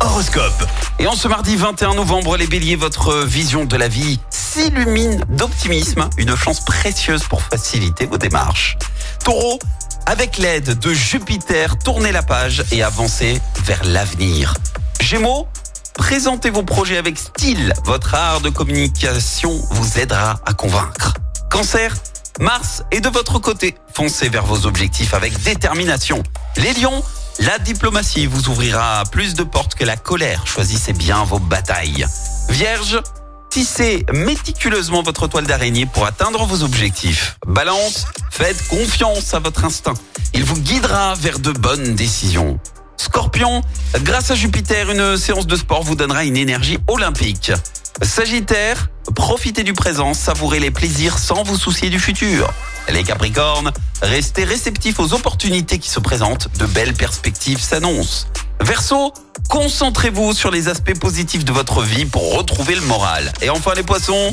[0.00, 0.66] Horoscope.
[0.98, 6.10] Et en ce mardi 21 novembre, les béliers, votre vision de la vie s'illumine d'optimisme,
[6.18, 8.76] une chance précieuse pour faciliter vos démarches.
[9.24, 9.58] Taureau,
[10.04, 14.52] avec l'aide de Jupiter, tournez la page et avancez vers l'avenir.
[15.00, 15.48] Gémeaux,
[15.94, 21.14] présentez vos projets avec style, votre art de communication vous aidera à convaincre.
[21.50, 21.94] Cancer,
[22.38, 26.22] Mars est de votre côté, foncez vers vos objectifs avec détermination.
[26.56, 27.02] Les lions,
[27.38, 30.46] la diplomatie vous ouvrira plus de portes que la colère.
[30.46, 32.06] Choisissez bien vos batailles.
[32.48, 33.00] Vierge,
[33.50, 37.38] tissez méticuleusement votre toile d'araignée pour atteindre vos objectifs.
[37.46, 39.94] Balance, faites confiance à votre instinct.
[40.34, 42.58] Il vous guidera vers de bonnes décisions.
[42.96, 43.62] Scorpion,
[44.00, 47.52] grâce à Jupiter, une séance de sport vous donnera une énergie olympique.
[48.02, 52.52] Sagittaire, profitez du présent, savourez les plaisirs sans vous soucier du futur.
[52.92, 58.26] Les Capricornes, restez réceptifs aux opportunités qui se présentent, de belles perspectives s'annoncent.
[58.60, 59.12] Verseau,
[59.48, 63.32] concentrez-vous sur les aspects positifs de votre vie pour retrouver le moral.
[63.42, 64.32] Et enfin les Poissons,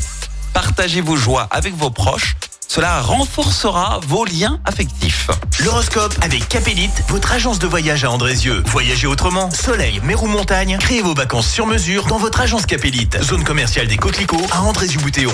[0.53, 2.35] partagez vos joies avec vos proches,
[2.67, 5.29] cela renforcera vos liens affectifs.
[5.63, 8.63] L'horoscope avec Capélite, votre agence de voyage à Andrézieux.
[8.67, 13.21] Voyagez autrement, soleil, mer ou montagne, créez vos vacances sur mesure dans votre agence Capélite.
[13.21, 15.33] Zone commerciale des Coquelicots à Andrézieux-Boutéon.